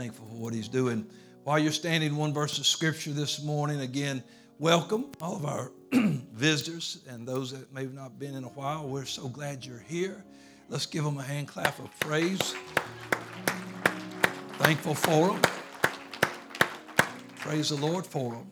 [0.00, 1.06] thankful for what He's doing.
[1.44, 4.24] While you're standing, one verse of Scripture this morning, again,
[4.58, 8.88] welcome all of our visitors and those that may have not been in a while.
[8.88, 10.24] We're so glad you're here.
[10.70, 12.54] Let's give them a hand clap of praise.
[14.54, 15.42] Thankful for them.
[17.36, 18.46] Praise the Lord for them.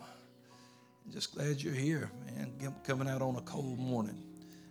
[1.11, 2.53] Just glad you're here, man,
[2.85, 4.23] coming out on a cold morning.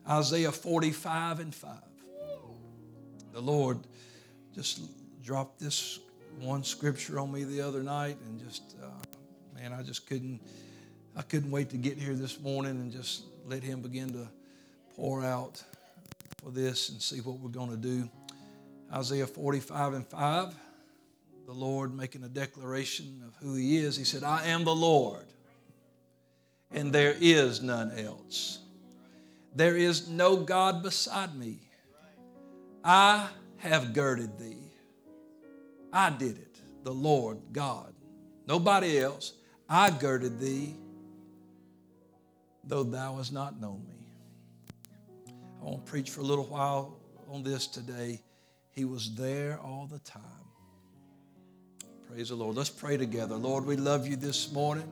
[0.08, 1.72] Isaiah 45 and 5.
[3.34, 3.80] The Lord
[4.54, 4.82] just
[5.24, 6.02] dropped this
[6.40, 8.88] one scripture on me the other night, and just, uh,
[9.56, 10.42] man, I just couldn't,
[11.16, 14.28] I couldn't wait to get here this morning and just let Him begin to
[14.96, 15.64] pour out
[16.44, 18.10] for this and see what we're going to do.
[18.94, 20.56] Isaiah 45 and 5,
[21.46, 23.98] the Lord making a declaration of who He is.
[23.98, 25.26] He said, I am the Lord,
[26.72, 28.60] and there is none else.
[29.56, 31.58] There is no God beside me.
[32.84, 34.67] I have girded thee.
[35.98, 37.92] I did it, the Lord God.
[38.48, 39.34] Nobody else.
[39.68, 40.76] I girded thee,
[42.64, 45.34] though thou hast not known me.
[45.60, 47.00] I want to preach for a little while
[47.32, 48.22] on this today.
[48.70, 50.22] He was there all the time.
[52.12, 52.56] Praise the Lord.
[52.56, 53.34] Let's pray together.
[53.34, 54.88] Lord, we love you this morning,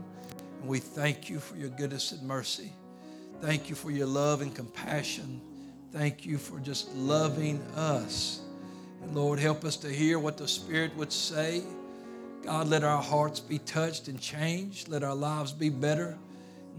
[0.59, 2.73] and we thank you for your goodness and mercy.
[3.41, 5.39] Thank you for your love and compassion.
[5.91, 8.41] Thank you for just loving us.
[9.05, 11.61] And Lord, help us to hear what the Spirit would say.
[12.43, 14.87] God, let our hearts be touched and changed.
[14.89, 16.17] Let our lives be better.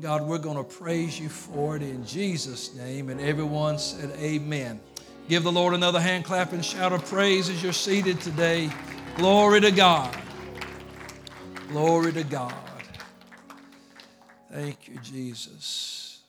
[0.03, 3.11] God, we're going to praise you for it in Jesus' name.
[3.11, 4.81] And everyone said, Amen.
[5.29, 8.71] Give the Lord another hand clap and shout of praise as you're seated today.
[9.17, 10.17] Glory to God.
[11.69, 12.55] Glory to God.
[14.51, 16.23] Thank you, Jesus.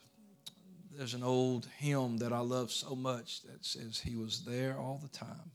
[0.95, 4.99] There's an old hymn that I love so much that says, He was there all
[5.01, 5.51] the time.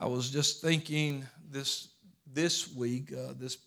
[0.00, 1.88] I was just thinking this
[2.32, 3.58] this week, uh, this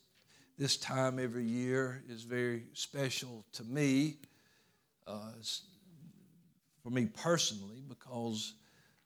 [0.58, 4.16] this time every year is very special to me,
[5.06, 5.34] uh,
[6.82, 8.54] for me personally, because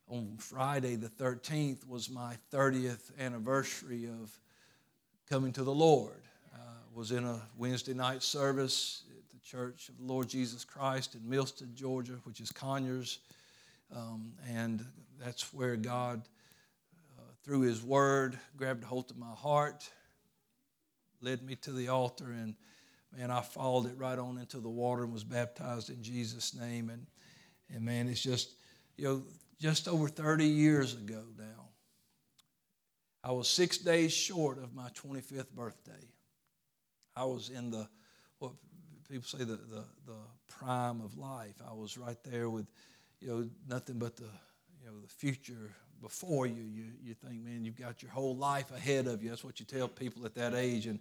[0.08, 4.38] on Friday the 13th was my 30th anniversary of
[5.28, 6.22] coming to the Lord.
[6.53, 6.59] Uh,
[6.94, 11.22] was in a Wednesday night service at the Church of the Lord Jesus Christ in
[11.22, 13.18] Milstead, Georgia, which is Conyers,
[13.96, 14.85] um, and
[15.19, 16.22] that's where God,
[17.46, 19.90] through His Word, grabbed a hold of my heart
[21.26, 22.56] led me to the altar, and
[23.16, 26.90] man, I followed it right on into the water and was baptized in Jesus' name.
[26.90, 27.08] And,
[27.74, 28.54] and man, it's just,
[28.96, 29.24] you know,
[29.60, 31.70] just over 30 years ago now.
[33.24, 35.92] I was six days short of my 25th birthday.
[37.16, 37.88] I was in the,
[38.38, 38.52] what
[39.10, 41.56] people say, the, the, the prime of life.
[41.68, 42.68] I was right there with,
[43.22, 44.30] you know, nothing but the,
[44.84, 46.64] you know, the future before you.
[46.64, 49.30] You, you think, man, you've got your whole life ahead of you.
[49.30, 50.88] That's what you tell people at that age.
[50.88, 51.00] And,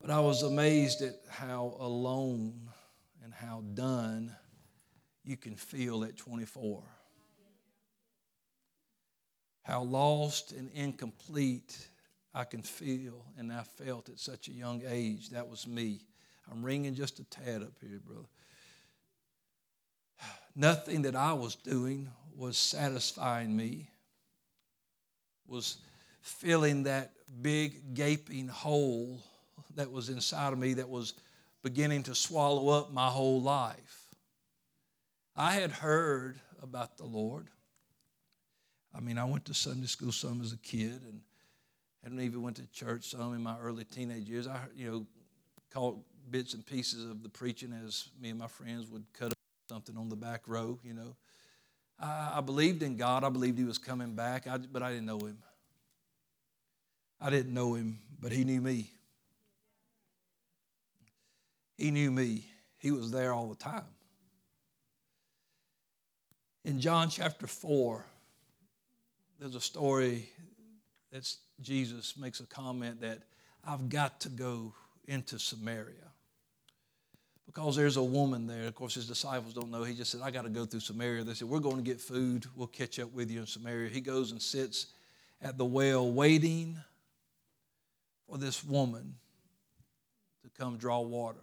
[0.00, 2.68] but I was amazed at how alone
[3.22, 4.34] and how done
[5.24, 6.82] you can feel at 24.
[9.62, 11.88] How lost and incomplete
[12.32, 15.30] I can feel, and I felt at such a young age.
[15.30, 16.00] That was me.
[16.50, 18.28] I'm ringing just a tad up here, brother.
[20.54, 22.08] Nothing that I was doing
[22.40, 23.86] was satisfying me,
[25.46, 25.76] was
[26.22, 27.12] filling that
[27.42, 29.20] big gaping hole
[29.74, 31.12] that was inside of me that was
[31.62, 34.06] beginning to swallow up my whole life.
[35.36, 37.48] I had heard about the Lord.
[38.94, 41.20] I mean, I went to Sunday school some as a kid and
[42.02, 44.46] and even went to church some in my early teenage years.
[44.46, 45.06] I, you know,
[45.70, 45.98] caught
[46.30, 49.98] bits and pieces of the preaching as me and my friends would cut up something
[49.98, 51.14] on the back row, you know.
[52.00, 53.24] I, I believed in God.
[53.24, 55.38] I believed He was coming back, I, but I didn't know Him.
[57.20, 58.90] I didn't know Him, but He knew me.
[61.76, 62.46] He knew me.
[62.78, 63.84] He was there all the time.
[66.64, 68.04] In John chapter 4,
[69.38, 70.28] there's a story
[71.10, 73.20] that Jesus makes a comment that
[73.64, 74.74] I've got to go
[75.06, 76.10] into Samaria
[77.52, 78.68] because there's a woman there.
[78.68, 79.82] Of course, his disciples don't know.
[79.82, 81.24] He just said, I got to go through Samaria.
[81.24, 82.46] They said, We're going to get food.
[82.54, 83.90] We'll catch up with you in Samaria.
[83.90, 84.86] He goes and sits
[85.42, 86.78] at the well waiting
[88.28, 89.16] for this woman
[90.44, 91.40] to come draw water.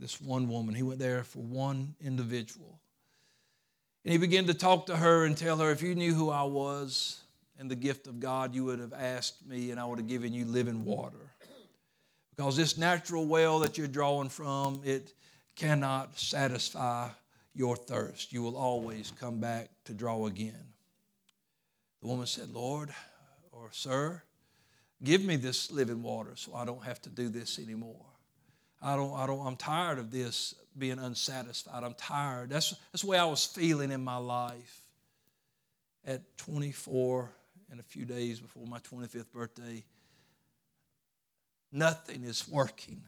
[0.00, 0.74] This one woman.
[0.74, 2.80] He went there for one individual.
[4.04, 6.42] And he began to talk to her and tell her, If you knew who I
[6.42, 7.20] was
[7.56, 10.32] and the gift of God, you would have asked me, and I would have given
[10.32, 11.30] you living water.
[12.34, 15.14] Because this natural well that you're drawing from, it
[15.56, 17.08] cannot satisfy
[17.54, 18.32] your thirst.
[18.32, 20.72] You will always come back to draw again.
[22.00, 22.90] The woman said, Lord
[23.50, 24.22] or Sir,
[25.02, 28.04] Give me this living water so I don't have to do this anymore.
[28.80, 31.82] I don't, I don't, I'm tired of this being unsatisfied.
[31.82, 32.50] I'm tired.
[32.50, 34.82] That's, that's the way I was feeling in my life
[36.06, 37.30] at 24
[37.70, 39.84] and a few days before my 25th birthday.
[41.72, 43.02] Nothing is working.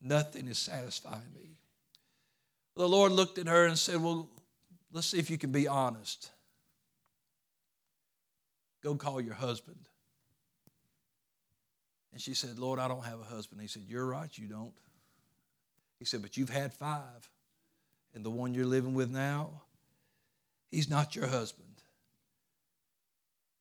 [0.00, 1.56] Nothing is satisfying me.
[2.76, 4.28] The Lord looked at her and said, Well,
[4.92, 6.30] let's see if you can be honest.
[8.82, 9.78] Go call your husband.
[12.12, 13.60] And she said, Lord, I don't have a husband.
[13.60, 14.74] He said, You're right, you don't.
[15.98, 17.28] He said, But you've had five.
[18.14, 19.62] And the one you're living with now,
[20.70, 21.82] he's not your husband.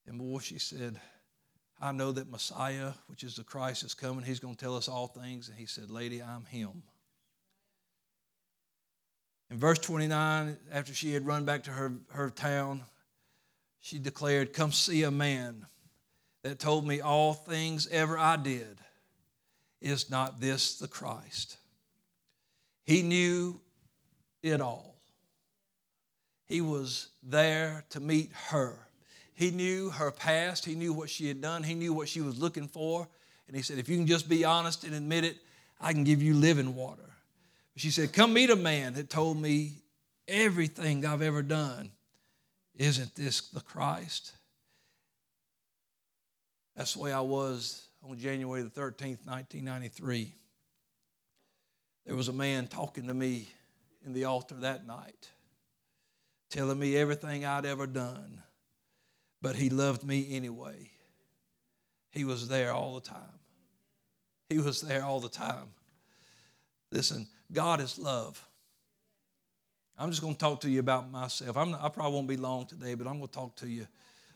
[0.08, 1.00] And boy, she said,
[1.82, 4.24] I know that Messiah, which is the Christ, is coming.
[4.24, 5.50] He's going to tell us all things.
[5.50, 6.84] And he said, Lady, I'm him.
[9.52, 12.84] In verse 29, after she had run back to her, her town,
[13.80, 15.66] she declared, Come see a man
[16.44, 18.80] that told me all things ever I did.
[19.82, 21.58] Is not this the Christ?
[22.86, 23.60] He knew
[24.42, 24.96] it all.
[26.48, 28.78] He was there to meet her.
[29.34, 30.66] He knew her past.
[30.66, 31.64] He knew what she had done.
[31.64, 33.08] He knew what she was looking for.
[33.48, 35.38] And he said, If you can just be honest and admit it,
[35.80, 37.05] I can give you living water.
[37.78, 39.74] She said, Come meet a man that told me
[40.28, 41.92] everything I've ever done.
[42.76, 44.34] Isn't this the Christ?
[46.76, 50.34] That's the way I was on January the 13th, 1993.
[52.06, 53.48] There was a man talking to me
[54.06, 55.30] in the altar that night,
[56.50, 58.44] telling me everything I'd ever done,
[59.42, 60.92] but he loved me anyway.
[62.12, 63.40] He was there all the time.
[64.50, 65.70] He was there all the time.
[66.92, 68.44] Listen, God is love.
[69.98, 71.56] I'm just going to talk to you about myself.
[71.56, 73.88] I probably won't be long today, but I'm going to talk to you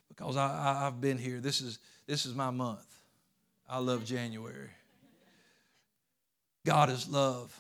[0.08, 1.40] because I, I've been here.
[1.40, 2.86] This is, this is my month.
[3.68, 4.70] I love January.
[6.66, 7.58] God is love.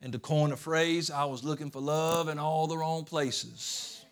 [0.00, 4.04] And to coin a phrase, I was looking for love in all the wrong places.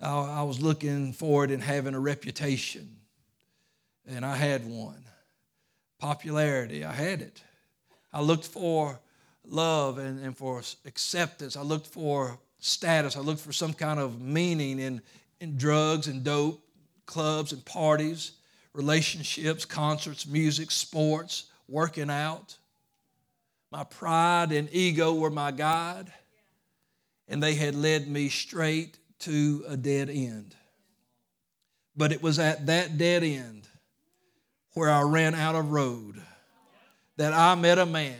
[0.00, 2.96] I, I was looking for it in having a reputation,
[4.06, 5.04] and I had one.
[5.98, 7.42] Popularity, I had it.
[8.12, 9.00] I looked for
[9.44, 11.56] love and, and for acceptance.
[11.56, 13.16] I looked for status.
[13.16, 15.02] I looked for some kind of meaning in,
[15.40, 16.62] in drugs and dope,
[17.06, 18.32] clubs and parties,
[18.72, 22.56] relationships, concerts, music, sports, working out.
[23.70, 26.12] My pride and ego were my guide,
[27.26, 30.54] and they had led me straight to a dead end.
[31.96, 33.66] But it was at that dead end
[34.74, 36.22] where I ran out of road
[37.16, 38.16] that I met a man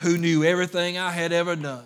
[0.00, 1.84] who knew everything I had ever done.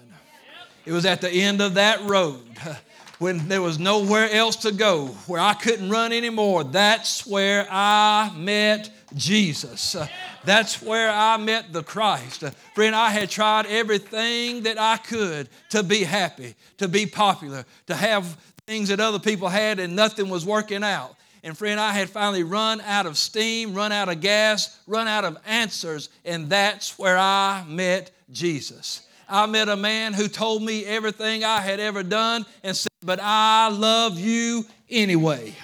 [0.84, 2.44] It was at the end of that road
[3.18, 6.64] when there was nowhere else to go, where I couldn't run anymore.
[6.64, 9.96] That's where I met Jesus.
[10.44, 12.44] That's where I met the Christ.
[12.74, 17.94] Friend, I had tried everything that I could to be happy, to be popular, to
[17.94, 18.36] have
[18.66, 21.16] things that other people had, and nothing was working out.
[21.44, 25.26] And friend, I had finally run out of steam, run out of gas, run out
[25.26, 29.06] of answers, and that's where I met Jesus.
[29.28, 33.20] I met a man who told me everything I had ever done and said, But
[33.22, 35.54] I love you anyway.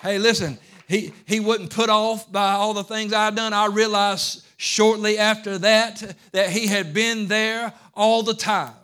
[0.00, 3.52] Hey, listen, he, he wasn't put off by all the things I'd done.
[3.52, 8.74] I realized shortly after that that he had been there all the time.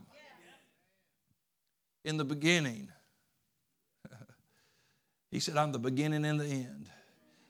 [2.04, 2.88] In the beginning,
[5.34, 6.88] he said, I'm the beginning and the end.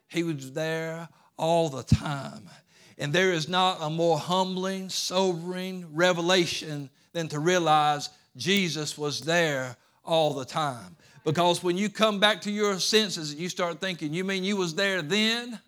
[0.09, 2.49] He was there all the time.
[2.97, 9.77] And there is not a more humbling, sobering revelation than to realize Jesus was there
[10.03, 10.97] all the time.
[11.25, 14.57] Because when you come back to your senses and you start thinking, you mean you
[14.57, 15.61] was there then?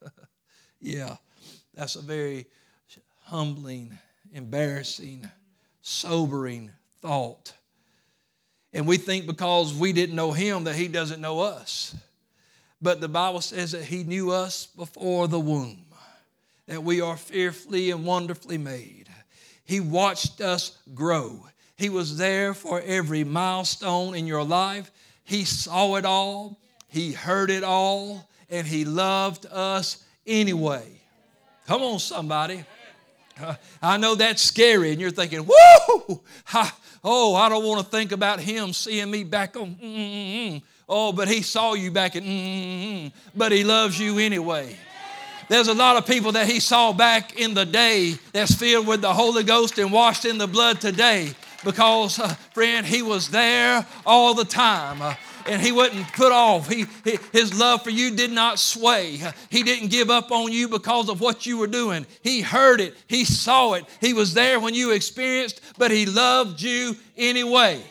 [0.80, 1.18] yeah,
[1.72, 2.46] that's a very
[3.26, 3.96] humbling,
[4.32, 5.30] embarrassing,
[5.82, 7.52] sobering thought.
[8.78, 11.96] And we think because we didn't know him that he doesn't know us.
[12.80, 15.84] But the Bible says that he knew us before the womb,
[16.68, 19.08] that we are fearfully and wonderfully made.
[19.64, 21.44] He watched us grow.
[21.74, 24.92] He was there for every milestone in your life.
[25.24, 26.56] He saw it all,
[26.86, 30.86] He heard it all, and He loved us anyway.
[31.66, 32.64] Come on, somebody.
[33.82, 36.20] I know that's scary, and you're thinking, whoo,
[37.04, 39.74] oh, I don't want to think about him seeing me back on.
[39.74, 40.62] Mm-mm-mm.
[40.88, 43.12] Oh, but he saw you back in, mm-mm-mm.
[43.36, 44.76] but he loves you anyway.
[45.48, 49.00] There's a lot of people that he saw back in the day that's filled with
[49.00, 51.32] the Holy Ghost and washed in the blood today
[51.64, 55.00] because, uh, friend, he was there all the time.
[55.00, 55.14] Uh,
[55.48, 56.68] and he wasn't put off.
[56.68, 56.86] He,
[57.32, 59.20] his love for you did not sway.
[59.50, 62.06] He didn't give up on you because of what you were doing.
[62.22, 66.60] He heard it, he saw it, he was there when you experienced, but he loved
[66.60, 67.82] you anyway.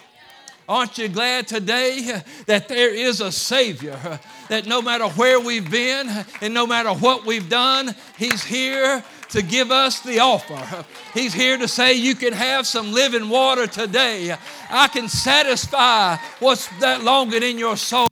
[0.70, 4.20] Aren't you glad today that there is a Savior?
[4.50, 6.10] That no matter where we've been
[6.42, 10.86] and no matter what we've done, He's here to give us the offer.
[11.14, 14.36] He's here to say, You can have some living water today.
[14.70, 18.08] I can satisfy what's that longing in your soul.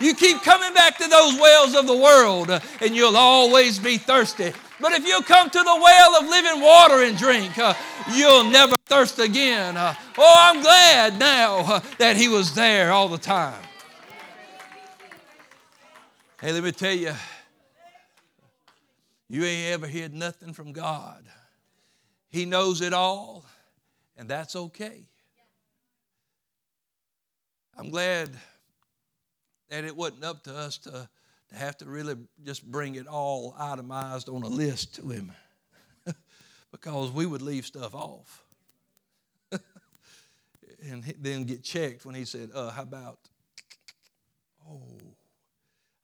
[0.00, 2.50] You keep coming back to those wells of the world,
[2.80, 4.52] and you'll always be thirsty.
[4.80, 7.74] But if you come to the well of living water and drink, uh,
[8.14, 9.76] you'll never thirst again.
[9.76, 13.60] Uh, oh, I'm glad now uh, that He was there all the time.
[16.40, 17.12] Hey, let me tell you,
[19.28, 21.24] you ain't ever heard nothing from God.
[22.30, 23.44] He knows it all,
[24.16, 25.08] and that's okay.
[27.76, 28.30] I'm glad
[29.70, 31.08] that it wasn't up to us to
[31.50, 35.32] to have to really just bring it all itemized on a list to him
[36.72, 38.44] because we would leave stuff off
[40.88, 43.18] and then get checked when he said, uh, How about,
[44.68, 44.82] oh,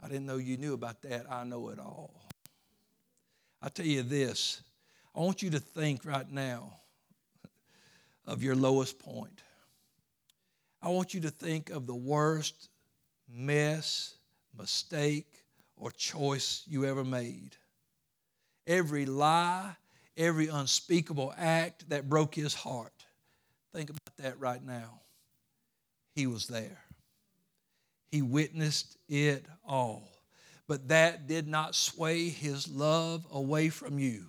[0.02, 1.30] I didn't know you knew about that.
[1.30, 2.23] I know it all.
[3.64, 4.60] I tell you this
[5.16, 6.80] I want you to think right now
[8.26, 9.42] of your lowest point.
[10.82, 12.68] I want you to think of the worst
[13.26, 14.16] mess
[14.56, 15.26] mistake,
[15.76, 17.56] or choice you ever made.
[18.66, 19.76] Every lie,
[20.16, 22.92] every unspeakable act that broke his heart.
[23.72, 25.00] Think about that right now.
[26.14, 26.84] He was there,
[28.12, 30.13] he witnessed it all.
[30.66, 34.26] But that did not sway his love away from you.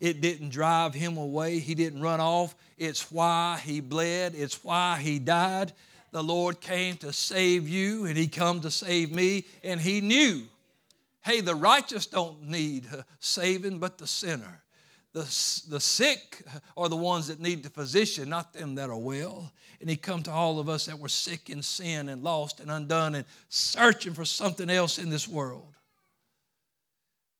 [0.00, 1.58] It didn't drive him away.
[1.58, 2.54] He didn't run off.
[2.76, 4.34] It's why he bled.
[4.34, 5.72] It's why he died
[6.12, 10.42] the Lord came to save you and he come to save me and he knew
[11.22, 12.86] hey the righteous don't need
[13.18, 14.62] saving but the sinner
[15.12, 15.22] the,
[15.68, 16.42] the sick
[16.76, 19.52] are the ones that need the physician not them that are well.
[19.80, 22.70] And he come to all of us that were sick in sin and lost and
[22.70, 25.66] undone and searching for something else in this world.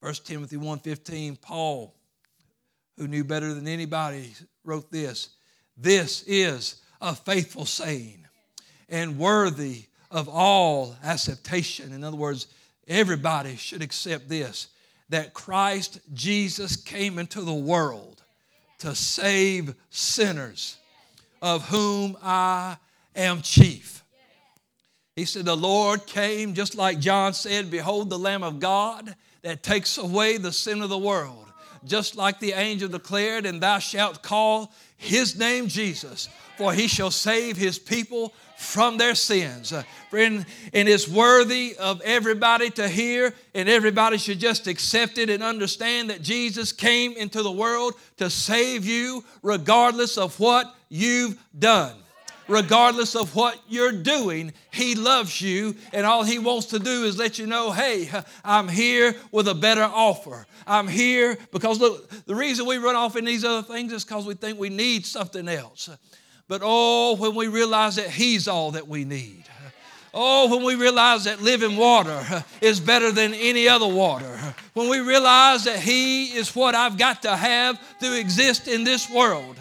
[0.00, 1.95] 1 timothy 1.15 paul
[2.99, 5.31] who knew better than anybody wrote this
[5.76, 8.25] this is a faithful saying
[8.88, 11.93] and worthy of all acceptation.
[11.93, 12.47] In other words,
[12.87, 14.69] everybody should accept this
[15.12, 18.23] that Christ Jesus came into the world
[18.78, 20.78] to save sinners,
[21.42, 22.78] of whom I
[23.14, 24.02] am chief.
[25.14, 29.62] He said, The Lord came, just like John said, Behold the Lamb of God that
[29.62, 31.51] takes away the sin of the world.
[31.85, 37.11] Just like the angel declared, And thou shalt call his name Jesus, for he shall
[37.11, 39.73] save his people from their sins.
[39.73, 45.29] Uh, friend, and it's worthy of everybody to hear, and everybody should just accept it
[45.29, 51.37] and understand that Jesus came into the world to save you regardless of what you've
[51.59, 51.97] done.
[52.49, 57.19] Regardless of what you're doing, He loves you, and all He wants to do is
[57.19, 58.11] let you know hey,
[58.45, 60.47] I'm here with a better offer.
[60.67, 64.27] I'm here because look, the reason we run off in these other things is because
[64.27, 65.89] we think we need something else.
[66.49, 69.45] But oh, when we realize that He's all that we need.
[70.15, 74.39] Oh, when we realize that living water is better than any other water.
[74.75, 79.09] When we realize that He is what I've got to have to exist in this
[79.09, 79.57] world.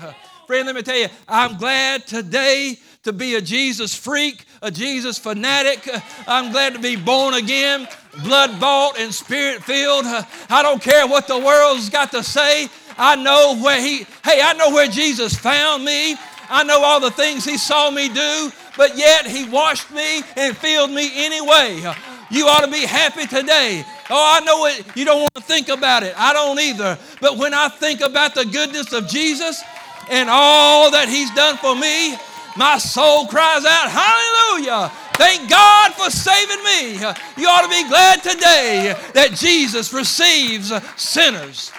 [0.51, 5.17] Friend, let me tell you, I'm glad today to be a Jesus freak, a Jesus
[5.17, 5.87] fanatic.
[6.27, 7.87] I'm glad to be born again,
[8.25, 10.03] blood bought, and spirit filled.
[10.05, 12.67] I don't care what the world's got to say.
[12.97, 16.17] I know where He, hey, I know where Jesus found me.
[16.49, 20.57] I know all the things He saw me do, but yet He washed me and
[20.57, 21.81] filled me anyway.
[22.29, 23.85] You ought to be happy today.
[24.09, 24.97] Oh, I know it.
[24.97, 26.13] You don't want to think about it.
[26.17, 26.99] I don't either.
[27.21, 29.63] But when I think about the goodness of Jesus
[30.11, 32.15] and all that He's done for me,
[32.57, 34.91] my soul cries out, Hallelujah!
[35.15, 36.99] Thank God for saving me.
[37.37, 41.71] You ought to be glad today that Jesus receives sinners.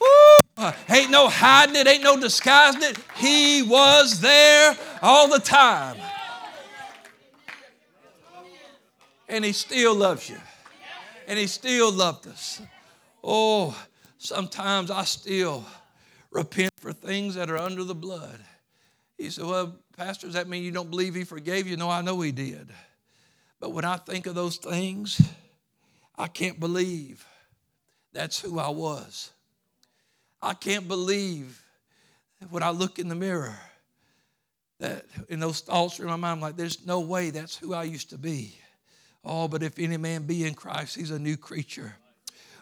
[0.00, 0.70] Woo!
[0.88, 2.98] Ain't no hiding it, ain't no disguising it.
[3.16, 5.98] He was there all the time.
[9.28, 10.38] And He still loves you.
[11.26, 12.62] And He still loved us.
[13.22, 13.76] Oh,
[14.16, 15.64] sometimes I still
[16.30, 18.38] repent for things that are under the blood.
[19.16, 21.76] He said, Well, Pastor, does that mean you don't believe He forgave you?
[21.76, 22.68] No, I know He did.
[23.60, 25.20] But when I think of those things,
[26.16, 27.26] I can't believe
[28.12, 29.32] that's who I was.
[30.40, 31.62] I can't believe
[32.50, 33.58] when I look in the mirror
[34.78, 37.82] that in those thoughts in my mind, I'm like, there's no way that's who I
[37.82, 38.56] used to be.
[39.24, 41.96] Oh, but if any man be in Christ, he's a new creature.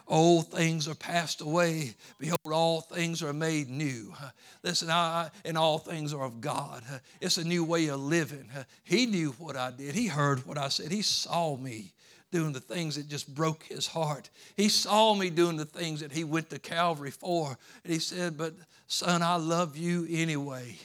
[0.07, 1.93] Old things are passed away.
[2.17, 4.13] Behold, all things are made new.
[4.63, 6.81] Listen, I, and all things are of God.
[7.19, 8.49] It's a new way of living.
[8.83, 9.95] He knew what I did.
[9.95, 10.91] He heard what I said.
[10.91, 11.93] He saw me
[12.31, 14.29] doing the things that just broke his heart.
[14.55, 17.57] He saw me doing the things that he went to Calvary for.
[17.83, 18.53] And he said, But
[18.89, 20.77] Son, I love you anyway.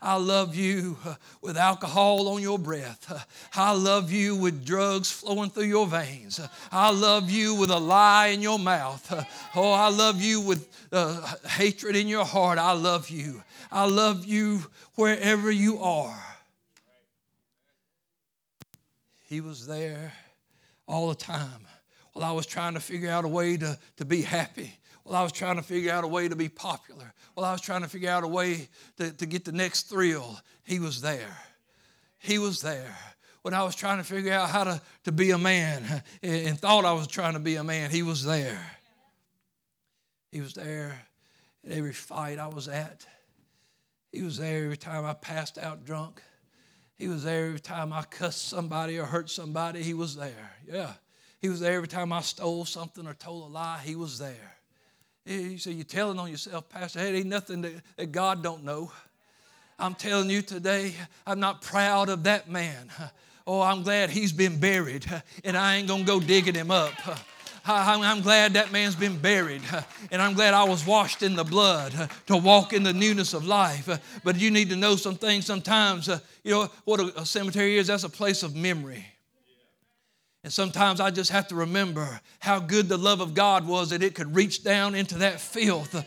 [0.00, 0.96] I love you
[1.42, 3.28] with alcohol on your breath.
[3.54, 6.40] I love you with drugs flowing through your veins.
[6.72, 9.12] I love you with a lie in your mouth.
[9.54, 12.58] Oh, I love you with uh, hatred in your heart.
[12.58, 13.42] I love you.
[13.70, 14.62] I love you
[14.94, 16.18] wherever you are.
[19.28, 20.14] He was there
[20.86, 21.66] all the time
[22.12, 25.22] while I was trying to figure out a way to, to be happy well, I
[25.22, 27.12] was trying to figure out a way to be popular.
[27.34, 30.38] Well, I was trying to figure out a way to, to get the next thrill.
[30.64, 31.36] He was there.
[32.18, 32.96] He was there.
[33.42, 35.82] When I was trying to figure out how to, to be a man
[36.22, 38.64] and thought I was trying to be a man, he was there.
[40.30, 41.02] He was there
[41.66, 43.04] at every fight I was at.
[44.12, 46.22] He was there every time I passed out drunk.
[46.94, 49.82] He was there every time I cussed somebody or hurt somebody.
[49.82, 50.52] He was there.
[50.70, 50.92] Yeah.
[51.42, 53.80] He was there every time I stole something or told a lie.
[53.84, 54.56] He was there.
[55.26, 57.00] You say, You're telling on yourself, Pastor.
[57.00, 58.92] Hey, ain't nothing that, that God don't know.
[59.76, 60.94] I'm telling you today,
[61.26, 62.90] I'm not proud of that man.
[63.44, 65.04] Oh, I'm glad he's been buried,
[65.44, 66.92] and I ain't gonna go digging him up.
[67.66, 69.62] I'm glad that man's been buried,
[70.12, 71.92] and I'm glad I was washed in the blood
[72.28, 73.88] to walk in the newness of life.
[74.22, 76.06] But you need to know some things sometimes.
[76.44, 77.88] You know what a cemetery is?
[77.88, 79.06] That's a place of memory.
[80.44, 84.02] And sometimes I just have to remember how good the love of God was that
[84.02, 86.04] it could reach down into that filth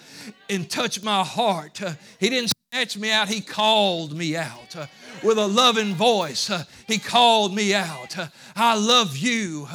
[0.50, 1.80] and touch my heart.
[2.20, 4.88] He didn't snatch me out, He called me out uh,
[5.24, 6.50] with a loving voice.
[6.50, 8.18] Uh, he called me out.
[8.18, 9.66] Uh, I love you.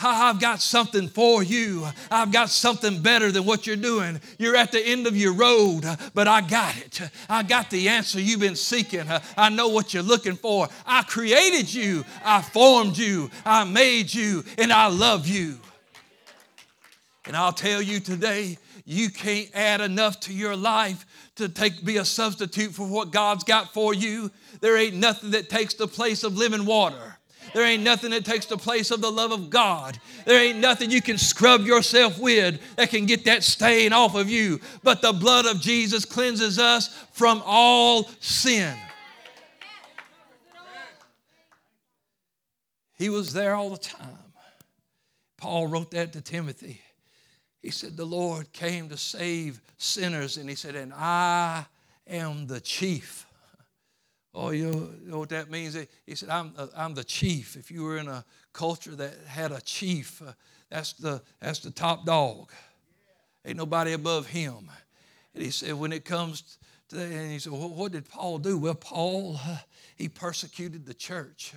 [0.00, 1.86] I've got something for you.
[2.10, 4.20] I've got something better than what you're doing.
[4.36, 7.00] You're at the end of your road, but I got it.
[7.28, 9.04] I got the answer you've been seeking.
[9.36, 10.66] I know what you're looking for.
[10.84, 15.58] I created you, I formed you, I made you, and I love you.
[17.26, 21.06] And I'll tell you today, you can't add enough to your life
[21.40, 24.30] to take be a substitute for what God's got for you.
[24.60, 27.16] There ain't nothing that takes the place of living water.
[27.52, 29.98] There ain't nothing that takes the place of the love of God.
[30.24, 34.28] There ain't nothing you can scrub yourself with that can get that stain off of
[34.28, 34.60] you.
[34.82, 38.76] But the blood of Jesus cleanses us from all sin.
[42.98, 44.18] He was there all the time.
[45.38, 46.82] Paul wrote that to Timothy.
[47.62, 51.66] He said, The Lord came to save sinners, and he said, And I
[52.06, 53.26] am the chief
[54.32, 55.76] Oh, you know, what that means?
[56.06, 57.56] He said, I'm, uh, I'm the chief.
[57.56, 60.32] If you were in a culture that had a chief, uh,
[60.70, 62.52] that's, the, that's the top dog.
[63.44, 64.70] Ain't nobody above him.
[65.34, 66.58] And he said, when it comes
[66.90, 68.56] to that, and he said, well, what did Paul do?
[68.56, 69.56] Well, Paul, uh,
[69.96, 71.52] he persecuted the church.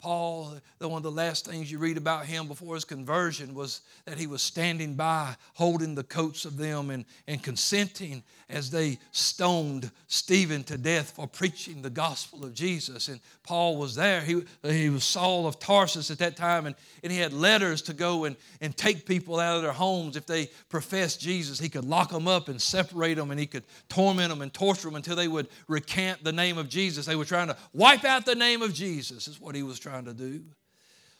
[0.00, 4.18] Paul, one of the last things you read about him before his conversion was that
[4.18, 9.90] he was standing by, holding the coats of them and, and consenting as they stoned
[10.08, 13.08] Stephen to death for preaching the gospel of Jesus.
[13.08, 14.20] And Paul was there.
[14.22, 17.92] He, he was Saul of Tarsus at that time, and, and he had letters to
[17.92, 21.60] go and, and take people out of their homes if they professed Jesus.
[21.60, 24.88] He could lock them up and separate them, and he could torment them and torture
[24.88, 27.06] them until they would recant the name of Jesus.
[27.06, 29.89] They were trying to wipe out the name of Jesus, is what he was trying
[29.90, 30.42] to do.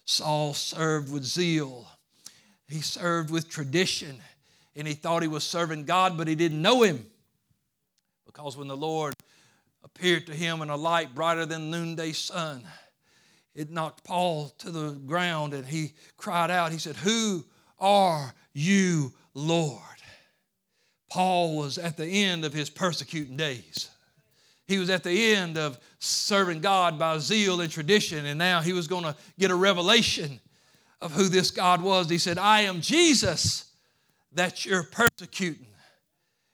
[0.05, 1.87] Saul served with zeal,
[2.69, 4.21] he served with tradition,
[4.77, 7.07] and he thought he was serving God, but he didn't know him.
[8.27, 9.15] Because when the Lord
[9.83, 12.63] appeared to him in a light brighter than noonday sun,
[13.55, 16.73] it knocked Paul to the ground and he cried out.
[16.73, 17.45] He said, Who
[17.79, 19.83] are you, Lord?
[21.11, 23.91] Paul was at the end of his persecuting days.
[24.71, 28.73] He was at the end of serving God by zeal and tradition, and now he
[28.73, 30.39] was going to get a revelation
[31.01, 32.09] of who this God was.
[32.09, 33.73] He said, I am Jesus
[34.33, 35.67] that you're persecuting.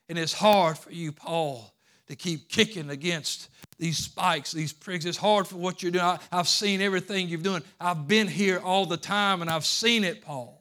[0.09, 1.71] And it's hard for you, Paul,
[2.07, 5.05] to keep kicking against these spikes, these pricks.
[5.05, 6.03] It's hard for what you're doing.
[6.03, 7.61] I, have seen everything you've doing.
[7.79, 10.59] I've been here all the time and I've seen it, Paul.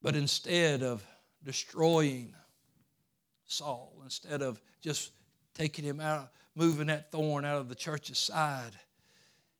[0.00, 1.04] But instead of
[1.44, 2.32] destroying
[3.44, 5.10] Saul, instead of just
[5.52, 8.70] taking him out, moving that thorn out of the church's side,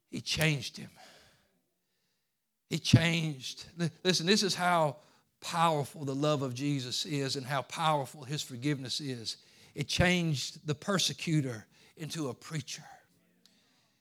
[0.09, 0.91] he changed him.
[2.71, 3.65] He changed.
[4.05, 4.97] Listen, this is how
[5.41, 9.37] powerful the love of Jesus is and how powerful his forgiveness is.
[9.75, 12.85] it changed the persecutor into a preacher.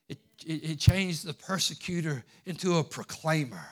[0.07, 3.67] It, it, it changed the persecutor into a proclaimer.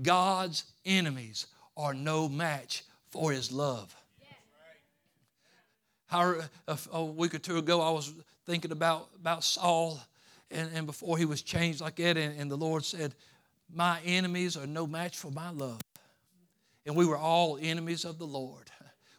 [0.00, 1.46] God's enemies
[1.76, 3.94] are no match for his love.
[6.10, 6.34] How,
[6.66, 8.12] uh, a week or two ago, I was
[8.44, 10.00] thinking about, about Saul,
[10.50, 13.14] and, and before he was changed like that, and, and the Lord said,
[13.72, 15.80] My enemies are no match for my love.
[16.84, 18.72] And we were all enemies of the Lord.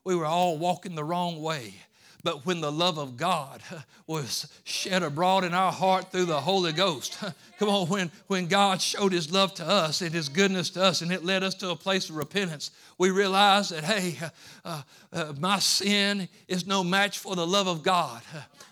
[0.04, 1.76] We were all walking the wrong way.
[2.24, 3.62] But when the love of God
[4.06, 7.18] was shed abroad in our heart through the Holy Ghost,
[7.58, 11.02] come on, when, when God showed His love to us and His goodness to us,
[11.02, 14.18] and it led us to a place of repentance, we realized that, hey,
[14.64, 18.22] uh, uh, my sin is no match for the love of God.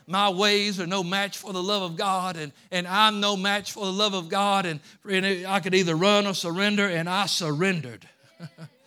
[0.06, 3.72] My ways are no match for the love of God, and, and I'm no match
[3.72, 4.66] for the love of God.
[4.66, 8.08] And, and I could either run or surrender, and I surrendered.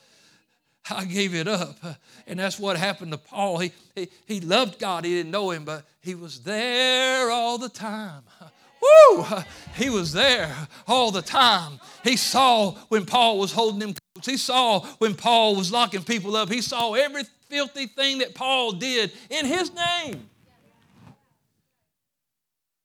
[0.96, 1.76] I gave it up.
[2.26, 3.58] And that's what happened to Paul.
[3.58, 5.04] He, he, he loved God.
[5.04, 8.22] He didn't know him, but he was there all the time.
[8.82, 9.24] Woo!
[9.74, 10.54] He was there
[10.86, 11.80] all the time.
[12.04, 14.26] He saw when Paul was holding him close.
[14.26, 16.50] He saw when Paul was locking people up.
[16.50, 20.28] He saw every filthy thing that Paul did in his name.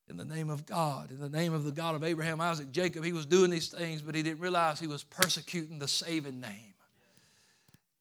[0.10, 3.04] In the name of God, in the name of the God of Abraham, Isaac, Jacob,
[3.04, 6.74] he was doing these things, but he didn't realize he was persecuting the saving name.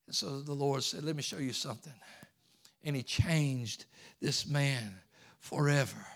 [0.07, 1.93] And so the Lord said, Let me show you something.
[2.85, 3.87] And He changed
[4.21, 4.95] this man
[5.41, 6.07] forever.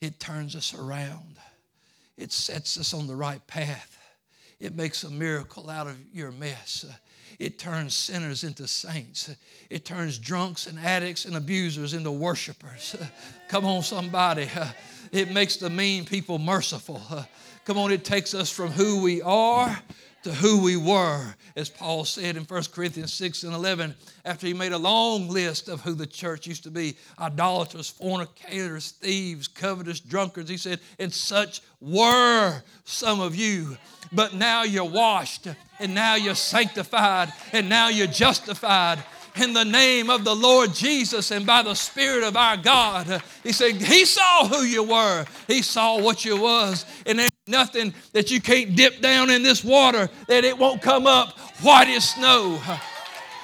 [0.00, 1.36] It turns us around,
[2.16, 3.96] it sets us on the right path.
[4.58, 6.84] It makes a miracle out of your mess.
[7.38, 9.34] It turns sinners into saints.
[9.70, 12.94] It turns drunks and addicts and abusers into worshipers.
[13.48, 14.50] Come on, somebody.
[15.12, 17.00] It makes the mean people merciful.
[17.64, 19.80] Come on, it takes us from who we are
[20.22, 24.54] to who we were, as Paul said in 1 Corinthians 6 and 11, after he
[24.54, 30.00] made a long list of who the church used to be idolaters, fornicators, thieves, covetous,
[30.00, 30.50] drunkards.
[30.50, 33.78] He said, And such were some of you,
[34.12, 35.46] but now you're washed,
[35.78, 39.02] and now you're sanctified, and now you're justified
[39.36, 43.22] in the name of the Lord Jesus and by the Spirit of our God.
[43.42, 48.30] He said, He saw who you were, He saw what you was, and nothing that
[48.30, 52.60] you can't dip down in this water that it won't come up white as snow.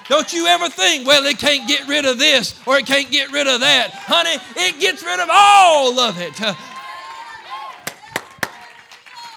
[0.08, 3.32] Don't you ever think, well, it can't get rid of this or it can't get
[3.32, 3.90] rid of that.
[3.92, 6.36] Honey, it gets rid of all of it.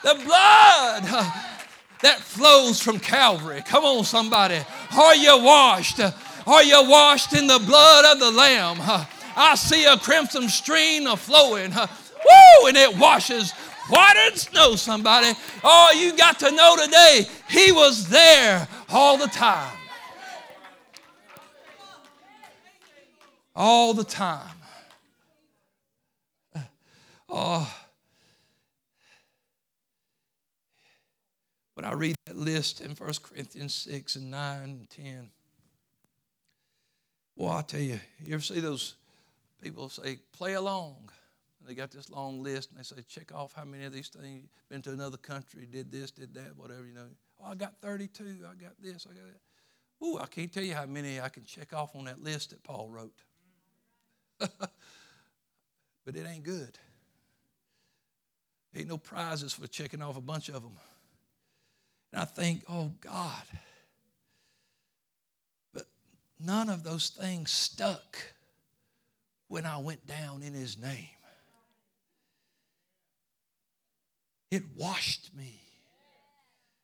[0.04, 1.04] The blood
[2.02, 3.62] that flows from Calvary.
[3.66, 4.60] Come on, somebody.
[4.98, 6.00] Are you washed?
[6.00, 8.78] Are you washed in the blood of the Lamb?
[9.36, 11.72] I see a crimson stream flowing.
[11.72, 12.68] Woo!
[12.68, 13.54] And it washes
[13.90, 15.32] white as snow, somebody.
[15.64, 19.76] Oh, you got to know today, He was there all the time.
[23.56, 24.56] All the time.
[27.28, 27.72] Oh.
[31.76, 35.30] When I read that list in 1 Corinthians 6 and 9 and 10,
[37.36, 38.96] well, I tell you, you ever see those
[39.62, 41.10] people say, play along?
[41.68, 44.48] They got this long list and they say, check off how many of these things,
[44.70, 47.08] been to another country, did this, did that, whatever, you know.
[47.42, 50.06] Oh, I got 32, I got this, I got that.
[50.06, 52.64] Ooh, I can't tell you how many I can check off on that list that
[52.64, 53.22] Paul wrote.
[54.40, 56.78] but it ain't good.
[58.76, 60.78] Ain't no prizes for checking off a bunch of them.
[62.14, 63.44] And I think, oh God,
[65.74, 65.88] But
[66.40, 68.18] None of those things stuck
[69.50, 71.10] when I went down in his name.
[74.52, 75.62] It washed me.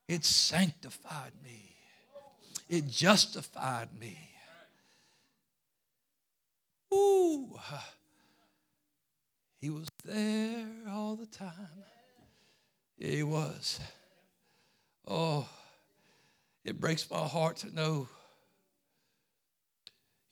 [0.07, 1.75] It sanctified me.
[2.69, 4.17] It justified me.
[6.93, 7.59] Ooh,
[9.59, 11.83] he was there all the time.
[12.97, 13.79] He was.
[15.07, 15.47] Oh,
[16.63, 18.07] it breaks my heart to know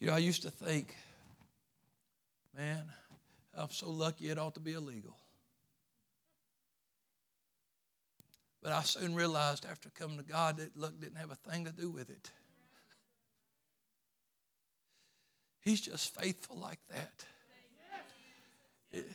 [0.03, 0.93] you know, I used to think,
[2.57, 2.83] man,
[3.55, 5.15] I'm so lucky it ought to be illegal.
[8.63, 11.71] But I soon realized after coming to God that luck didn't have a thing to
[11.73, 12.31] do with it.
[15.59, 17.25] He's just faithful like that.
[18.91, 19.05] It,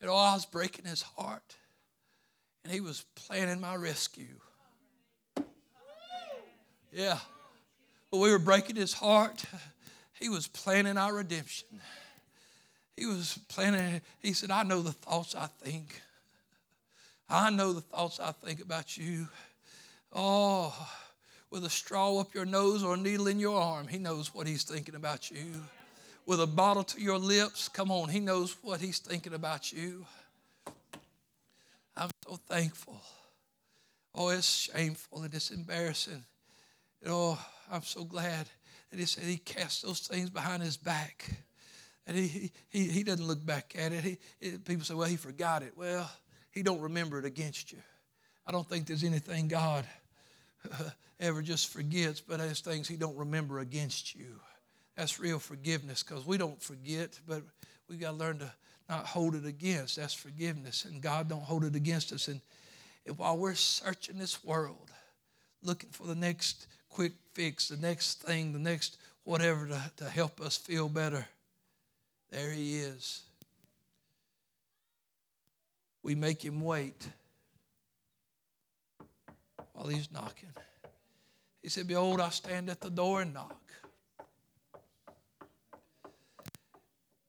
[0.00, 1.56] it all I was breaking his heart,
[2.64, 4.40] and he was planning my rescue.
[6.92, 7.18] Yeah.
[8.10, 9.44] But we were breaking his heart.
[10.18, 11.68] He was planning our redemption.
[12.96, 16.00] He was planning, he said, I know the thoughts I think.
[17.30, 19.28] I know the thoughts I think about you.
[20.12, 20.74] Oh,
[21.50, 24.48] with a straw up your nose or a needle in your arm, He knows what
[24.48, 25.46] He's thinking about you.
[26.26, 30.04] With a bottle to your lips, come on, He knows what He's thinking about you.
[31.96, 33.00] I'm so thankful.
[34.12, 36.24] Oh, it's shameful and it's embarrassing.
[37.06, 37.38] Oh,
[37.70, 38.48] I'm so glad
[38.90, 41.30] that He said He cast those things behind His back.
[42.06, 44.02] And he, he, he doesn't look back at it.
[44.02, 44.64] He, it.
[44.64, 45.74] People say, well, he forgot it.
[45.76, 46.10] Well,
[46.50, 47.78] he don't remember it against you.
[48.46, 49.84] I don't think there's anything God
[51.20, 54.40] ever just forgets, but there's things he don't remember against you.
[54.96, 57.42] That's real forgiveness because we don't forget, but
[57.88, 58.52] we got to learn to
[58.88, 59.96] not hold it against.
[59.96, 62.28] That's forgiveness, and God don't hold it against us.
[62.28, 62.40] And,
[63.16, 64.90] while we're searching this world,
[65.62, 70.40] looking for the next quick fix, the next thing, the next whatever to, to help
[70.40, 71.26] us feel better,
[72.30, 73.22] there he is.
[76.02, 77.08] We make him wait
[79.72, 80.50] while he's knocking.
[81.62, 83.60] He said, Behold, I stand at the door and knock.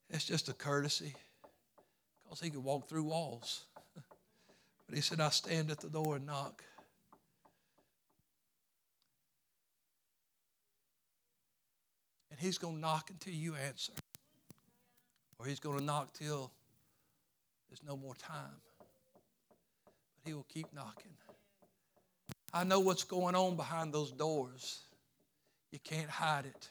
[0.10, 1.16] It's just a courtesy
[2.24, 3.66] because he could walk through walls.
[4.88, 6.64] but he said, I stand at the door and knock.
[12.30, 13.94] And he's going to knock until you answer
[15.42, 16.52] or he's going to knock till
[17.72, 18.60] there's no more time.
[20.18, 21.14] But he will keep knocking.
[22.54, 24.82] I know what's going on behind those doors.
[25.72, 26.70] You can't hide it.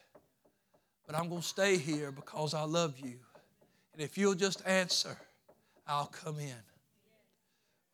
[1.07, 3.17] But I'm going to stay here because I love you.
[3.95, 5.17] And if you'll just answer,
[5.87, 6.53] I'll come in.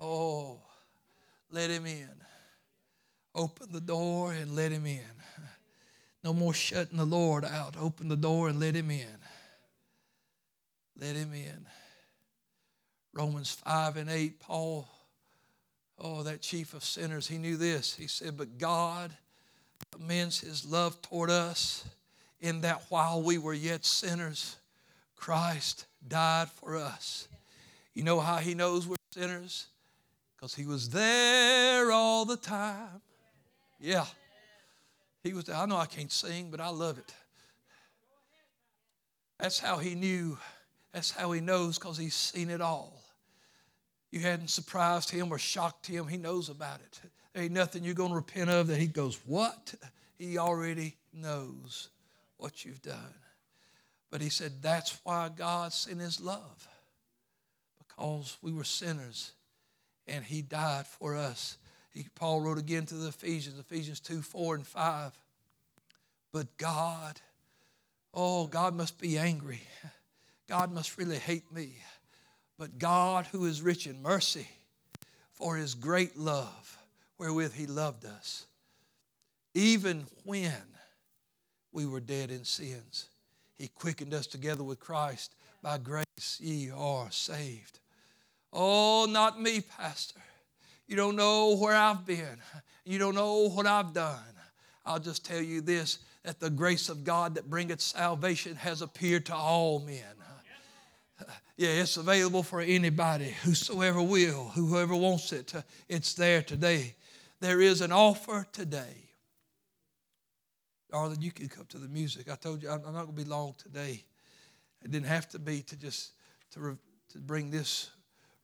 [0.00, 0.58] Oh,
[1.52, 2.10] let him in.
[3.36, 5.00] Open the door and let him in.
[6.24, 7.76] No more shutting the Lord out.
[7.80, 9.06] Open the door and let him in.
[10.98, 11.66] Let him in.
[13.16, 14.86] Romans 5 and 8, Paul,
[15.98, 17.94] oh, that chief of sinners, he knew this.
[17.94, 19.10] He said, But God
[19.90, 21.88] commends his love toward us
[22.40, 24.56] in that while we were yet sinners,
[25.16, 27.26] Christ died for us.
[27.94, 29.68] You know how he knows we're sinners?
[30.36, 33.00] Because he was there all the time.
[33.80, 34.04] Yeah.
[35.24, 35.56] He was there.
[35.56, 37.14] I know I can't sing, but I love it.
[39.38, 40.36] That's how he knew
[40.96, 42.95] that's how he knows because he's seen it all.
[44.16, 46.08] You hadn't surprised him or shocked him.
[46.08, 47.00] He knows about it.
[47.34, 49.74] There ain't nothing you're going to repent of that he goes, What?
[50.18, 51.90] He already knows
[52.38, 53.14] what you've done.
[54.10, 56.66] But he said, That's why God sent his love.
[57.76, 59.32] Because we were sinners
[60.06, 61.58] and he died for us.
[61.92, 65.12] He, Paul wrote again to the Ephesians, Ephesians 2 4 and 5.
[66.32, 67.20] But God,
[68.14, 69.60] oh, God must be angry
[70.48, 71.74] God must really hate me.
[72.58, 74.48] But God, who is rich in mercy,
[75.32, 76.78] for his great love
[77.18, 78.46] wherewith he loved us,
[79.54, 80.52] even when
[81.72, 83.08] we were dead in sins,
[83.58, 85.34] he quickened us together with Christ.
[85.62, 87.80] By grace ye are saved.
[88.52, 90.20] Oh, not me, Pastor.
[90.86, 92.38] You don't know where I've been.
[92.84, 94.20] You don't know what I've done.
[94.84, 99.26] I'll just tell you this that the grace of God that bringeth salvation has appeared
[99.26, 100.02] to all men.
[101.56, 105.54] Yeah, it's available for anybody, whosoever will, whoever wants it.
[105.88, 106.94] It's there today.
[107.40, 109.08] There is an offer today.
[110.90, 112.30] Darling, you can come to the music.
[112.30, 114.04] I told you I'm not going to be long today.
[114.84, 116.12] It didn't have to be to just
[116.52, 116.74] to, re,
[117.12, 117.90] to bring this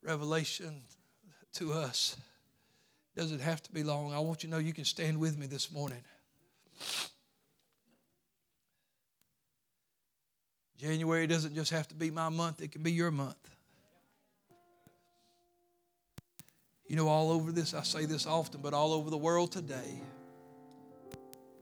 [0.03, 0.83] revelation
[1.55, 2.16] to us.
[3.14, 4.14] It doesn't have to be long.
[4.14, 6.03] I want you to know you can stand with me this morning.
[10.83, 13.37] January doesn't just have to be my month, it can be your month.
[16.88, 20.03] You know, all over this, I say this often, but all over the world today,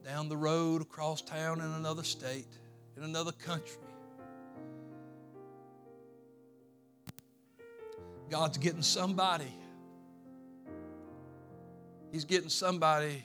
[0.03, 2.47] down the road, across town, in another state,
[2.97, 3.77] in another country,
[8.27, 9.53] God's getting somebody.
[12.11, 13.23] He's getting somebody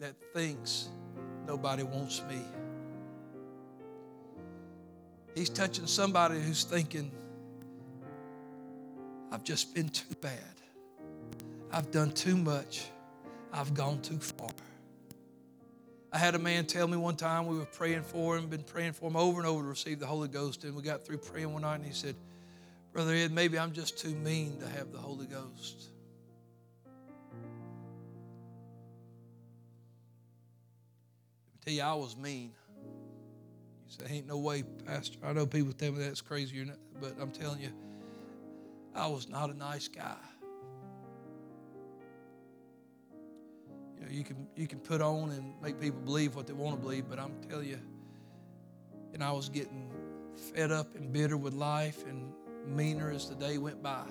[0.00, 0.88] that thinks
[1.46, 2.40] nobody wants me.
[5.34, 7.10] He's touching somebody who's thinking,
[9.32, 10.38] I've just been too bad.
[11.72, 12.86] I've done too much.
[13.52, 14.50] I've gone too far.
[16.12, 18.92] I had a man tell me one time we were praying for him, been praying
[18.92, 21.52] for him over and over to receive the Holy Ghost, and we got through praying
[21.52, 22.14] one night, and he said,
[22.92, 25.88] Brother Ed, maybe I'm just too mean to have the Holy Ghost.
[31.52, 32.52] I tell you, I was mean.
[33.88, 35.18] Say, ain't no way, Pastor.
[35.24, 36.66] I know people tell me that's crazy,
[37.00, 37.70] but I'm telling you,
[38.94, 40.16] I was not a nice guy.
[43.96, 46.76] You know, you can you can put on and make people believe what they want
[46.76, 47.80] to believe, but I'm telling you,
[49.12, 49.90] and I was getting
[50.54, 52.32] fed up and bitter with life and
[52.66, 54.04] meaner as the day went by.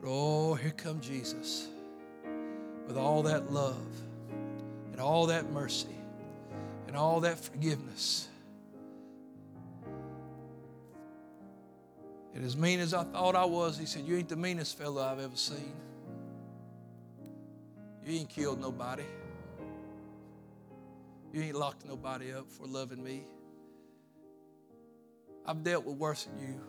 [0.00, 1.68] But oh, here come Jesus
[2.86, 3.76] with all that love
[4.92, 5.95] and all that mercy
[6.86, 8.28] and all that forgiveness.
[12.34, 15.02] And as mean as I thought I was, he said, You ain't the meanest fellow
[15.02, 15.72] I've ever seen.
[18.04, 19.04] You ain't killed nobody.
[21.32, 23.24] You ain't locked nobody up for loving me.
[25.46, 26.60] I've dealt with worse than you.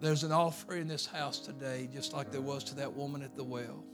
[0.00, 3.36] There's an offer in this house today, just like there was to that woman at
[3.36, 3.84] the well.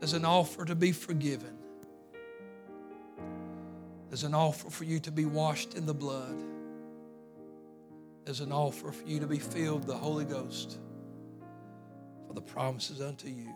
[0.00, 1.56] There's an offer to be forgiven.
[4.08, 6.42] There's an offer for you to be washed in the blood.
[8.24, 10.78] There's an offer for you to be filled with the Holy Ghost
[12.26, 13.52] for the promises unto you.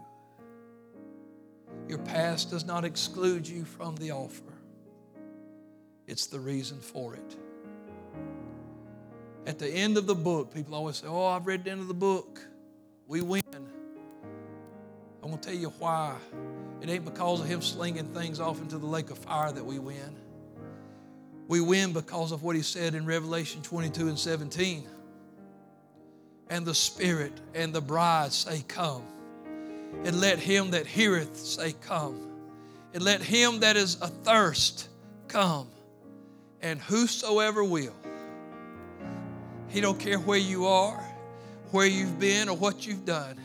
[1.89, 4.53] Your past does not exclude you from the offer,
[6.07, 7.37] it's the reason for it.
[9.47, 11.89] At the end of the book, people always say, Oh, I've read the end of
[11.89, 12.41] the book.
[13.07, 13.43] We win.
[15.31, 16.17] I'm going to tell you why.
[16.83, 19.79] It ain't because of him slinging things off into the lake of fire that we
[19.79, 20.17] win.
[21.47, 24.89] We win because of what he said in Revelation 22 and 17.
[26.49, 29.05] And the Spirit and the bride say, Come.
[30.03, 32.29] And let him that heareth say, Come.
[32.93, 34.89] And let him that is athirst
[35.29, 35.69] come.
[36.61, 37.95] And whosoever will.
[39.69, 40.99] He don't care where you are,
[41.71, 43.41] where you've been, or what you've done.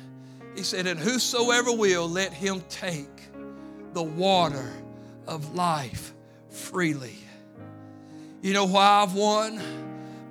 [0.56, 3.10] He said, And whosoever will, let him take
[3.94, 4.72] the water
[5.28, 6.13] of life
[6.50, 7.18] freely.
[8.41, 9.62] You know why I've won?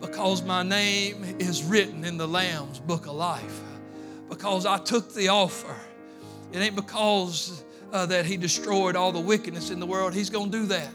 [0.01, 3.61] Because my name is written in the Lamb's book of life.
[4.29, 5.75] Because I took the offer.
[6.53, 10.15] It ain't because uh, that he destroyed all the wickedness in the world.
[10.15, 10.95] He's going to do that.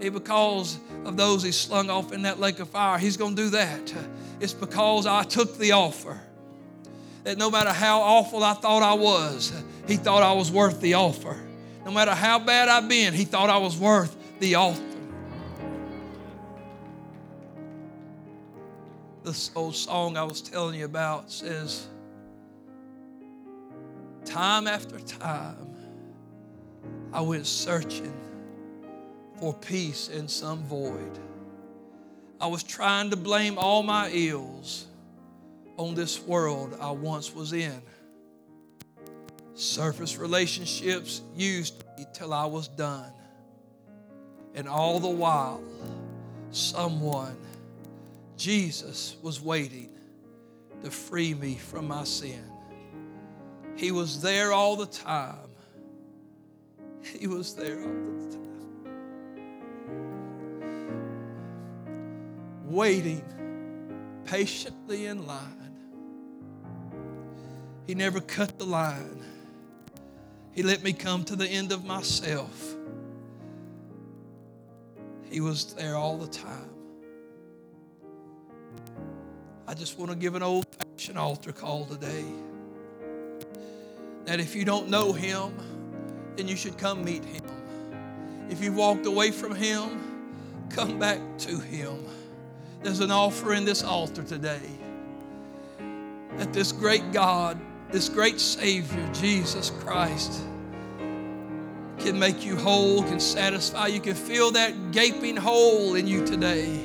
[0.00, 2.98] It because of those he slung off in that lake of fire.
[2.98, 3.94] He's going to do that.
[4.40, 6.18] It's because I took the offer.
[7.24, 9.52] That no matter how awful I thought I was,
[9.86, 11.36] he thought I was worth the offer.
[11.84, 14.82] No matter how bad I've been, he thought I was worth the offer.
[19.22, 21.86] This old song I was telling you about says,
[24.24, 25.74] Time after time,
[27.12, 28.14] I went searching
[29.38, 31.18] for peace in some void.
[32.40, 34.86] I was trying to blame all my ills
[35.80, 37.80] on this world I once was in.
[39.54, 43.10] Surface relationships used me till I was done.
[44.54, 45.64] And all the while,
[46.50, 47.34] someone,
[48.36, 49.88] Jesus, was waiting
[50.84, 52.44] to free me from my sin.
[53.74, 55.48] He was there all the time.
[57.18, 58.40] He was there all the time.
[62.66, 63.24] waiting
[64.24, 65.59] patiently in line.
[67.90, 69.20] He never cut the line.
[70.52, 72.76] He let me come to the end of myself.
[75.28, 76.70] He was there all the time.
[79.66, 82.26] I just want to give an old fashioned altar call today.
[84.24, 85.52] That if you don't know Him,
[86.36, 87.42] then you should come meet Him.
[88.48, 92.06] If you've walked away from Him, come back to Him.
[92.84, 94.60] There's an offer in this altar today
[96.36, 97.60] that this great God,
[97.92, 100.42] this great Savior, Jesus Christ,
[101.98, 103.88] can make you whole, can satisfy.
[103.88, 106.80] You can fill that gaping hole in you today.